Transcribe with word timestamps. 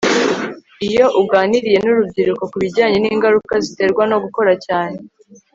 iyo 0.87 1.05
uganiriye 1.21 1.77
n 1.81 1.87
urubyiruko 1.93 2.43
ku 2.51 2.57
bijyanye 2.63 2.97
n 2.99 3.05
ingaruka 3.13 3.53
ziterwa 3.65 4.03
no 4.11 4.17
gukora 4.23 4.53
cyane 4.65 4.97